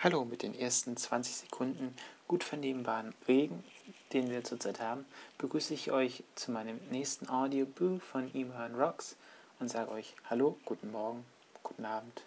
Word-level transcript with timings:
Hallo, 0.00 0.24
mit 0.24 0.44
den 0.44 0.54
ersten 0.56 0.96
20 0.96 1.34
Sekunden 1.34 1.92
gut 2.28 2.44
vernehmbaren 2.44 3.16
Regen, 3.26 3.64
den 4.12 4.30
wir 4.30 4.44
zurzeit 4.44 4.78
haben, 4.78 5.04
begrüße 5.38 5.74
ich 5.74 5.90
euch 5.90 6.22
zu 6.36 6.52
meinem 6.52 6.78
nächsten 6.88 7.28
Audioboo 7.28 7.98
von 7.98 8.32
Iman 8.32 8.76
Rocks 8.76 9.16
und 9.58 9.68
sage 9.68 9.90
euch 9.90 10.14
Hallo, 10.30 10.56
guten 10.64 10.92
Morgen, 10.92 11.26
guten 11.64 11.84
Abend, 11.84 12.22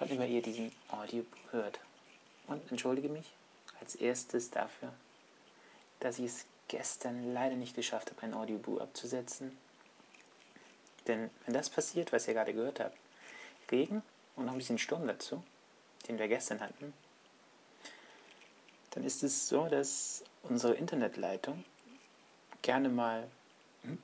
wann 0.00 0.08
immer 0.08 0.26
ihr 0.26 0.42
diesen 0.42 0.72
Audioboo 0.88 1.36
hört. 1.52 1.78
Und 2.48 2.68
entschuldige 2.72 3.10
mich 3.10 3.32
als 3.78 3.94
erstes 3.94 4.50
dafür, 4.50 4.92
dass 6.00 6.18
ich 6.18 6.24
es 6.24 6.46
gestern 6.66 7.32
leider 7.32 7.54
nicht 7.54 7.76
geschafft 7.76 8.10
habe, 8.10 8.22
ein 8.22 8.34
Audioboo 8.34 8.80
abzusetzen. 8.80 9.56
Denn 11.06 11.30
wenn 11.44 11.54
das 11.54 11.70
passiert, 11.70 12.12
was 12.12 12.26
ihr 12.26 12.34
gerade 12.34 12.54
gehört 12.54 12.80
habt, 12.80 12.96
Regen 13.70 14.02
und 14.34 14.46
noch 14.46 14.52
ein 14.54 14.58
bisschen 14.58 14.78
Sturm 14.78 15.06
dazu, 15.06 15.44
den 16.08 16.18
wir 16.18 16.28
gestern 16.28 16.60
hatten, 16.60 16.92
dann 18.90 19.04
ist 19.04 19.22
es 19.22 19.48
so, 19.48 19.66
dass 19.68 20.24
unsere 20.42 20.74
Internetleitung 20.74 21.64
gerne 22.62 22.88
mal 22.88 23.28
hm, 23.82 23.98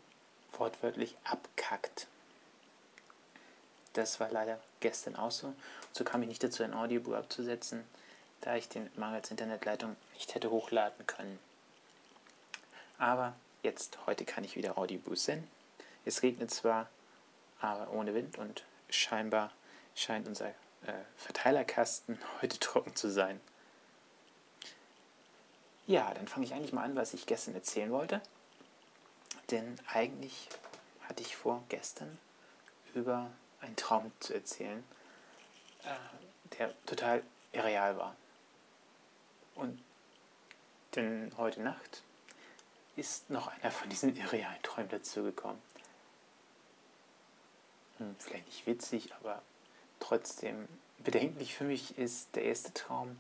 wortwörtlich 0.52 1.16
abkackt. 1.25 2.06
Das 3.95 4.20
war 4.20 4.30
leider 4.30 4.61
gestern 4.80 5.16
auch 5.16 5.30
so. 5.30 5.55
So 5.92 6.05
kam 6.05 6.23
ich 6.23 6.28
nicht 6.28 6.42
dazu, 6.42 6.62
ein 6.62 6.75
Audiobook 6.75 7.14
abzusetzen, 7.14 7.84
da 8.41 8.56
ich 8.56 8.69
den 8.69 8.91
mangels 8.97 9.30
Internetleitung 9.30 9.97
nicht 10.14 10.34
hätte 10.34 10.50
hochladen 10.50 11.06
können. 11.06 11.39
Aber 12.98 13.34
jetzt, 13.62 13.98
heute 14.06 14.25
kann 14.25 14.45
ich 14.45 14.56
wieder 14.56 14.78
Audiobooks 14.78 15.25
senden. 15.25 15.48
Es 16.05 16.23
regnet 16.23 16.50
zwar, 16.50 16.89
aber 17.61 17.92
ohne 17.92 18.14
Wind 18.14 18.39
und 18.39 18.64
scheinbar 18.91 19.53
scheint 19.95 20.28
unser 20.28 20.53
Verteilerkasten 21.16 22.19
heute 22.41 22.58
trocken 22.58 22.94
zu 22.97 23.11
sein. 23.11 23.41
Ja, 25.86 26.12
dann 26.14 26.28
fange 26.28 26.47
ich 26.47 26.55
eigentlich 26.55 26.72
mal 26.72 26.84
an, 26.84 26.97
was 26.97 27.14
ich 27.14 27.27
gestern 27.27 27.55
erzählen 27.55 27.91
wollte. 27.91 28.20
Denn 29.50 29.78
eigentlich 29.92 30.48
hatte 31.02 31.22
ich 31.22 31.36
vor, 31.36 31.62
gestern 31.69 32.19
über 32.94 33.30
einen 33.61 33.77
Traum 33.77 34.12
zu 34.20 34.34
erzählen, 34.34 34.83
äh, 35.84 36.56
der 36.58 36.74
total 36.86 37.22
irreal 37.52 37.96
war. 37.96 38.17
Und 39.55 39.83
denn 40.94 41.33
heute 41.36 41.62
Nacht 41.62 42.02
ist 42.96 43.30
noch 43.30 43.48
einer 43.48 43.70
von 43.70 43.89
diesen 43.89 44.17
irrealen 44.17 44.62
Träumen 44.62 44.91
dazugekommen. 44.91 45.61
Hm, 47.98 48.17
vielleicht 48.19 48.46
nicht 48.46 48.67
witzig, 48.67 49.14
aber 49.14 49.42
trotzdem 50.03 50.69
bedenklich 50.98 51.55
für 51.55 51.64
mich 51.64 51.97
ist 51.97 52.34
der 52.34 52.45
erste 52.45 52.75
Traum, 52.75 53.19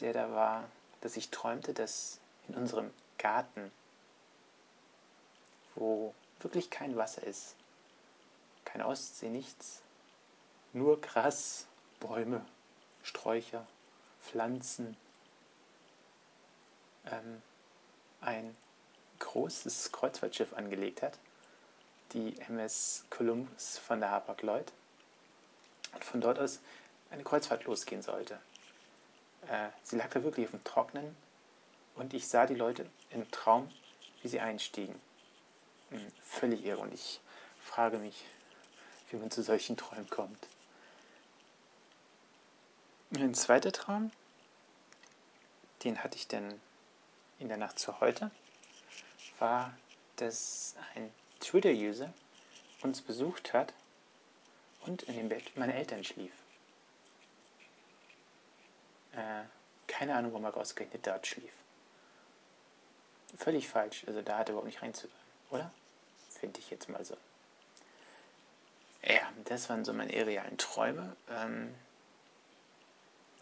der 0.00 0.12
da 0.12 0.30
war, 0.32 0.64
dass 1.00 1.16
ich 1.16 1.30
träumte, 1.30 1.72
dass 1.72 2.20
in 2.48 2.54
unserem 2.54 2.90
Garten, 3.18 3.72
wo 5.74 6.14
wirklich 6.40 6.70
kein 6.70 6.96
Wasser 6.96 7.22
ist, 7.22 7.56
keine 8.64 8.86
Ostsee, 8.86 9.30
nichts, 9.30 9.80
nur 10.72 11.00
Gras, 11.00 11.66
Bäume, 11.98 12.44
Sträucher, 13.02 13.66
Pflanzen, 14.20 14.96
ähm, 17.06 17.42
ein 18.20 18.56
großes 19.18 19.92
Kreuzfahrtschiff 19.92 20.52
angelegt 20.52 21.02
hat, 21.02 21.18
die 22.12 22.38
MS 22.40 23.04
Columbus 23.08 23.78
von 23.78 24.00
der 24.00 24.10
Hapag-Lloyd 24.10 24.72
und 25.92 26.04
von 26.04 26.20
dort 26.20 26.38
aus 26.38 26.60
eine 27.10 27.22
Kreuzfahrt 27.22 27.64
losgehen 27.64 28.02
sollte. 28.02 28.38
Äh, 29.48 29.68
sie 29.82 29.96
lag 29.96 30.08
da 30.10 30.22
wirklich 30.22 30.46
auf 30.46 30.52
dem 30.52 30.64
Trocknen 30.64 31.16
und 31.94 32.14
ich 32.14 32.28
sah 32.28 32.46
die 32.46 32.54
Leute 32.54 32.86
im 33.10 33.30
Traum, 33.30 33.70
wie 34.22 34.28
sie 34.28 34.40
einstiegen. 34.40 34.94
Hm, 35.90 36.12
völlig 36.22 36.64
irre 36.64 36.80
und 36.80 36.94
ich 36.94 37.20
frage 37.62 37.98
mich, 37.98 38.24
wie 39.10 39.16
man 39.16 39.30
zu 39.30 39.42
solchen 39.42 39.76
Träumen 39.76 40.08
kommt. 40.08 40.46
Ein 43.14 43.34
zweiter 43.34 43.72
Traum, 43.72 44.10
den 45.84 46.02
hatte 46.02 46.16
ich 46.16 46.28
dann 46.28 46.60
in 47.38 47.48
der 47.48 47.58
Nacht 47.58 47.78
zu 47.78 48.00
heute, 48.00 48.30
war, 49.38 49.76
dass 50.16 50.76
ein 50.94 51.12
Twitter-User 51.40 52.12
uns 52.82 53.02
besucht 53.02 53.52
hat 53.52 53.74
und 54.86 55.02
in 55.04 55.16
dem 55.16 55.28
Bett 55.28 55.56
meiner 55.56 55.74
Eltern 55.74 56.04
schlief. 56.04 56.32
Äh, 59.12 59.44
keine 59.86 60.14
Ahnung, 60.14 60.32
warum 60.32 60.44
er 60.44 60.56
ausgerechnet 60.56 61.06
dort 61.06 61.26
schlief. 61.26 61.52
Völlig 63.36 63.68
falsch. 63.68 64.04
Also 64.06 64.22
da 64.22 64.38
hat 64.38 64.48
er 64.48 64.52
überhaupt 64.52 64.66
nicht 64.66 64.82
reinzuhören, 64.82 65.16
oder? 65.50 65.70
Finde 66.28 66.60
ich 66.60 66.70
jetzt 66.70 66.88
mal 66.88 67.04
so. 67.04 67.16
Ja, 69.04 69.32
das 69.44 69.68
waren 69.68 69.84
so 69.84 69.92
meine 69.92 70.14
irrealen 70.14 70.58
Träume, 70.58 71.16
ähm, 71.28 71.74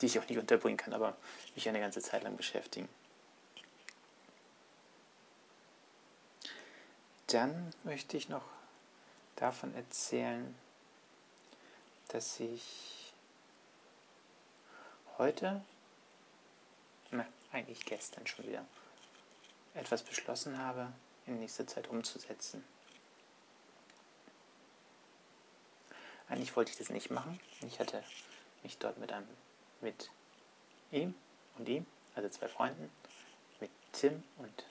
die 0.01 0.07
ich 0.07 0.19
auch 0.19 0.29
nicht 0.29 0.39
unterbringen 0.39 0.79
kann, 0.79 0.95
aber 0.95 1.17
mich 1.55 1.69
eine 1.69 1.81
ganze 1.81 2.01
Zeit 2.01 2.23
lang 2.23 2.37
beschäftigen. 2.37 2.89
Dann 7.27 7.73
möchte 7.85 8.17
ich 8.17 8.29
noch 8.29 8.45
davon 9.37 9.75
erzählen, 9.75 10.55
dass 12.13 12.41
ich 12.41 13.13
heute, 15.19 15.63
na, 17.11 17.27
eigentlich 17.53 17.85
gestern 17.85 18.27
schon 18.27 18.47
wieder, 18.47 18.67
etwas 19.75 20.03
beschlossen 20.03 20.59
habe, 20.59 20.93
in 21.27 21.39
nächster 21.39 21.67
Zeit 21.67 21.87
umzusetzen. 21.89 22.65
Eigentlich 26.29 26.55
wollte 26.57 26.73
ich 26.73 26.79
das 26.79 26.91
nicht 26.91 27.11
machen. 27.11 27.39
Ich 27.67 27.79
hatte 27.79 28.03
mich 28.63 28.79
dort 28.79 28.99
mit 28.99 29.13
einem, 29.13 29.29
mit 29.81 30.11
ihm 30.91 31.15
und 31.59 31.69
ihm, 31.69 31.87
also 32.15 32.29
zwei 32.29 32.49
Freunden, 32.49 32.91
mit 33.61 33.71
Tim 33.93 34.23
und 34.39 34.65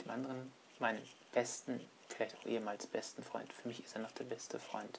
dem 0.00 0.10
anderen, 0.10 0.52
meinem 0.78 1.02
besten, 1.32 1.86
vielleicht 2.08 2.36
auch 2.36 2.46
ehemals 2.46 2.86
besten 2.86 3.22
Freund. 3.22 3.52
Für 3.52 3.68
mich 3.68 3.84
ist 3.84 3.94
er 3.94 4.02
noch 4.02 4.12
der 4.12 4.24
beste 4.24 4.58
Freund 4.58 4.98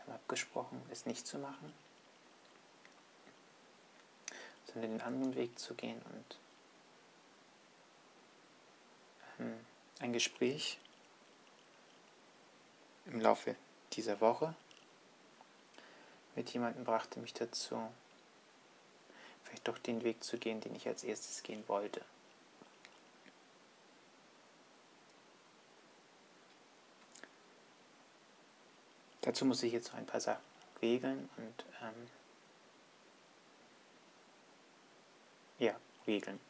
haben 0.00 0.12
abgesprochen, 0.12 0.80
es 0.90 1.06
nicht 1.06 1.26
zu 1.26 1.38
machen, 1.38 1.72
sondern 4.66 4.92
den 4.92 5.00
anderen 5.02 5.34
Weg 5.34 5.58
zu 5.58 5.74
gehen 5.74 6.00
und 6.12 6.38
ähm, 9.38 9.60
ein 10.00 10.12
Gespräch 10.12 10.78
im 13.06 13.20
Laufe 13.20 13.56
dieser 13.92 14.20
Woche 14.20 14.54
mit 16.36 16.50
jemandem 16.50 16.84
brachte 16.84 17.20
mich 17.20 17.34
dazu, 17.34 17.76
vielleicht 19.44 19.68
doch 19.68 19.78
den 19.78 20.02
Weg 20.04 20.22
zu 20.22 20.38
gehen, 20.38 20.60
den 20.60 20.74
ich 20.74 20.86
als 20.86 21.04
erstes 21.04 21.42
gehen 21.42 21.64
wollte. 21.66 22.02
Dazu 29.22 29.44
muss 29.44 29.62
ich 29.62 29.72
jetzt 29.72 29.88
noch 29.88 29.98
ein 29.98 30.06
paar 30.06 30.20
Sachen 30.20 30.42
regeln 30.80 31.28
und 31.36 31.64
ähm, 31.82 32.08
ja, 35.58 35.76
regeln 36.06 36.40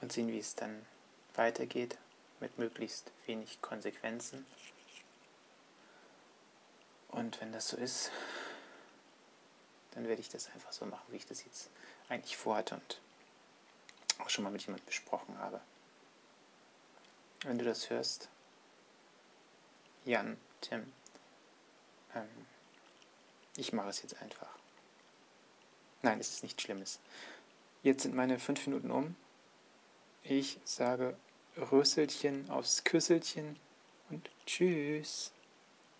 und 0.00 0.12
sehen, 0.12 0.28
wie 0.28 0.38
es 0.38 0.54
dann 0.54 0.86
weitergeht 1.34 1.98
mit 2.40 2.58
möglichst 2.58 3.10
wenig 3.26 3.60
Konsequenzen. 3.60 4.46
Und 7.08 7.40
wenn 7.40 7.52
das 7.52 7.68
so 7.68 7.76
ist, 7.76 8.10
dann 9.92 10.06
werde 10.06 10.20
ich 10.20 10.28
das 10.28 10.48
einfach 10.50 10.72
so 10.72 10.86
machen, 10.86 11.04
wie 11.08 11.16
ich 11.16 11.26
das 11.26 11.44
jetzt 11.44 11.70
eigentlich 12.08 12.36
vorhatte 12.36 12.76
und 12.76 13.00
auch 14.18 14.30
schon 14.30 14.44
mal 14.44 14.50
mit 14.50 14.62
jemandem 14.62 14.86
besprochen 14.86 15.38
habe. 15.38 15.60
Wenn 17.42 17.58
du 17.58 17.64
das 17.64 17.90
hörst, 17.90 18.28
Jan, 20.04 20.38
Tim, 20.60 20.92
ähm, 22.20 22.46
ich 23.56 23.72
mache 23.72 23.88
es 23.88 24.02
jetzt 24.02 24.20
einfach. 24.22 24.48
Nein, 26.02 26.20
es 26.20 26.30
ist 26.30 26.42
nichts 26.42 26.62
Schlimmes. 26.62 27.00
Jetzt 27.82 28.02
sind 28.02 28.14
meine 28.14 28.38
fünf 28.38 28.66
Minuten 28.66 28.90
um. 28.90 29.16
Ich 30.22 30.58
sage 30.64 31.16
Rösselchen 31.56 32.48
aufs 32.50 32.84
Küsselchen 32.84 33.58
und 34.10 34.30
Tschüss. 34.46 35.32